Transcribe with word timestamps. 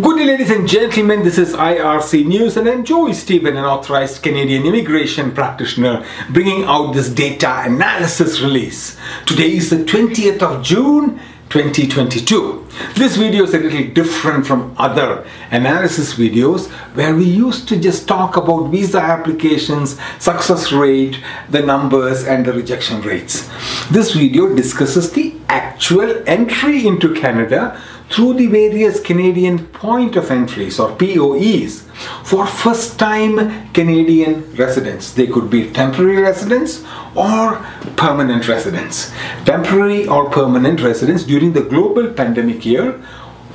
Good 0.00 0.16
day, 0.16 0.24
ladies 0.24 0.50
and 0.50 0.66
gentlemen. 0.66 1.22
This 1.22 1.36
is 1.36 1.52
IRC 1.52 2.24
News, 2.24 2.56
and 2.56 2.66
I'm 2.66 2.82
Joey 2.82 3.12
Stephen, 3.12 3.58
an 3.58 3.66
authorized 3.66 4.22
Canadian 4.22 4.64
immigration 4.64 5.32
practitioner, 5.32 6.02
bringing 6.30 6.64
out 6.64 6.92
this 6.92 7.10
data 7.10 7.64
analysis 7.66 8.40
release. 8.40 8.96
Today 9.26 9.54
is 9.54 9.68
the 9.68 9.84
20th 9.84 10.40
of 10.40 10.62
June. 10.62 11.20
2022. 11.50 12.66
This 12.94 13.16
video 13.16 13.44
is 13.44 13.52
a 13.52 13.58
little 13.58 13.92
different 13.92 14.46
from 14.46 14.74
other 14.78 15.26
analysis 15.50 16.14
videos 16.14 16.70
where 16.94 17.14
we 17.14 17.24
used 17.26 17.68
to 17.68 17.78
just 17.78 18.08
talk 18.08 18.38
about 18.38 18.70
visa 18.70 18.98
applications, 18.98 20.00
success 20.18 20.72
rate, 20.72 21.20
the 21.50 21.60
numbers, 21.60 22.24
and 22.24 22.46
the 22.46 22.54
rejection 22.54 23.02
rates. 23.02 23.50
This 23.90 24.14
video 24.14 24.54
discusses 24.56 25.12
the 25.12 25.34
actual 25.50 26.26
entry 26.26 26.86
into 26.86 27.12
Canada 27.12 27.78
through 28.12 28.34
the 28.34 28.46
various 28.46 29.00
Canadian 29.00 29.66
point 29.68 30.16
of 30.16 30.30
entries 30.30 30.78
or 30.78 30.94
POEs 30.96 31.82
for 32.24 32.46
first 32.46 32.98
time 32.98 33.72
Canadian 33.72 34.54
residents. 34.54 35.12
They 35.12 35.26
could 35.26 35.48
be 35.48 35.70
temporary 35.70 36.20
residents 36.20 36.84
or 37.14 37.64
permanent 37.96 38.48
residents. 38.48 39.10
Temporary 39.44 40.06
or 40.06 40.28
permanent 40.30 40.82
residents 40.82 41.24
during 41.24 41.52
the 41.54 41.62
global 41.62 42.12
pandemic 42.12 42.66
year 42.66 43.02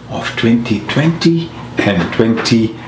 of 0.10 0.28
2020 0.38 1.50
and 1.78 2.02
2021. 2.14 2.87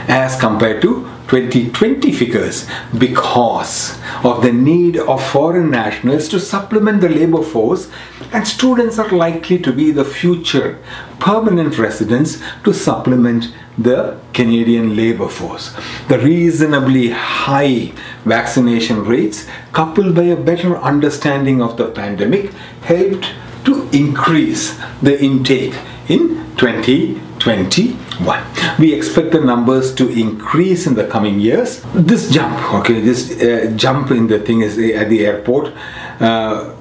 as 0.09 0.39
compared 0.39 0.83
to 0.83 1.11
2020 1.29 2.13
figures 2.13 2.69
because 2.99 3.99
of 4.23 4.43
the 4.43 4.53
need 4.53 4.99
of 4.99 5.25
foreign 5.31 5.71
nationals 5.71 6.29
to 6.29 6.39
supplement 6.39 7.01
the 7.01 7.09
labor 7.09 7.43
force 7.43 7.91
and 8.33 8.47
students 8.47 8.99
are 8.99 9.09
likely 9.11 9.59
to 9.59 9.73
be 9.73 9.91
the 9.91 10.05
future 10.05 10.79
permanent 11.19 11.79
residents 11.79 12.43
to 12.63 12.73
supplement 12.75 13.55
the 13.79 14.19
Canadian 14.33 14.95
labor 14.95 15.29
force. 15.29 15.75
The 16.09 16.19
reasonably 16.19 17.11
high 17.11 17.93
vaccination 18.25 19.05
rates, 19.05 19.47
coupled 19.73 20.15
by 20.15 20.25
a 20.25 20.37
better 20.37 20.77
understanding 20.79 21.63
of 21.63 21.77
the 21.77 21.87
pandemic, 21.87 22.53
helped 22.83 23.33
to 23.65 23.89
increase 23.93 24.79
the 25.03 25.23
intake 25.23 25.75
in 26.09 26.45
2021. 26.57 28.45
We 28.79 28.93
expect 28.95 29.33
the 29.33 29.41
numbers 29.41 29.95
to 29.95 30.09
increase 30.09 30.87
in 30.87 30.95
the 30.95 31.07
coming 31.07 31.41
years. 31.41 31.83
This 31.95 32.31
jump, 32.31 32.75
okay, 32.75 33.01
this 33.01 33.41
uh, 33.41 33.73
jump 33.77 34.11
in 34.11 34.27
the 34.29 34.39
thing 34.39 34.61
is 34.61 34.79
uh, 34.79 35.01
at 35.01 35.09
the 35.09 35.27
airport. 35.27 35.73
Uh, 36.21 36.75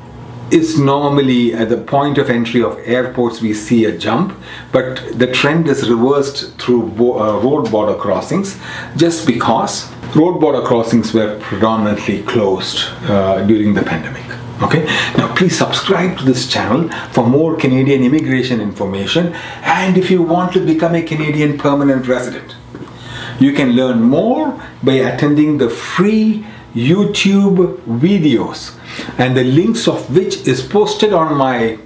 is 0.52 0.78
normally 0.78 1.54
at 1.54 1.70
the 1.70 1.78
point 1.78 2.18
of 2.20 2.30
entry 2.30 2.62
of 2.62 2.78
airports 2.86 3.42
we 3.42 3.54
see 3.54 3.86
a 3.86 3.98
jump 3.98 4.38
but 4.72 5.02
the 5.18 5.26
trend 5.26 5.68
is 5.68 5.90
reversed 5.90 6.54
through 6.60 6.84
bo- 6.90 7.18
uh, 7.18 7.40
road 7.40 7.72
border 7.72 7.96
crossings 7.96 8.60
just 8.96 9.26
because 9.26 9.90
road 10.16 10.40
border 10.40 10.62
crossings 10.62 11.14
were 11.14 11.40
predominantly 11.40 12.24
closed 12.24 12.86
uh, 13.04 13.44
during 13.46 13.74
the 13.74 13.84
pandemic. 13.84 14.24
Okay? 14.62 14.86
Now 15.18 15.34
please 15.36 15.58
subscribe 15.58 16.18
to 16.20 16.26
this 16.26 16.48
channel 16.48 16.90
for 17.12 17.28
more 17.28 17.56
canadian 17.58 18.04
immigration 18.04 18.62
information. 18.62 19.34
And 19.64 19.98
if 19.98 20.12
you 20.12 20.22
want 20.22 20.54
to 20.54 20.66
become 20.66 20.96
a 20.96 21.02
canadian 21.02 21.58
permanent 21.58 22.08
resident 22.08 22.56
you 23.40 23.54
can 23.54 23.72
learn 23.72 24.02
more 24.02 24.60
by 24.84 24.94
attending 24.94 25.58
the 25.58 25.70
free 25.70 26.46
youtube 26.74 27.78
videos. 27.84 28.78
And 29.18 29.36
the 29.38 29.44
links 29.44 29.88
of 29.88 30.16
which 30.16 30.48
is 30.48 30.62
posted 30.62 31.14
on 31.14 31.38
my 31.38 31.78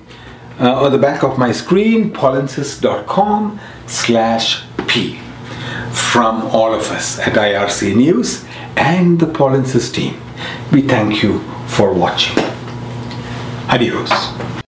uh, 0.59 0.83
on 0.83 0.91
the 0.91 0.97
back 0.97 1.23
of 1.23 1.37
my 1.37 1.51
screen 1.51 2.11
polinsys.com 2.11 3.59
slash 3.85 4.63
p 4.87 5.19
from 5.97 6.43
all 6.47 6.73
of 6.73 6.91
us 6.91 7.19
at 7.19 7.33
irc 7.33 7.95
news 7.95 8.45
and 8.75 9.19
the 9.19 9.25
polinsys 9.25 9.93
team. 9.93 10.15
We 10.71 10.81
thank 10.81 11.23
you 11.23 11.39
for 11.67 11.93
watching. 11.93 12.37
Adios 13.69 14.11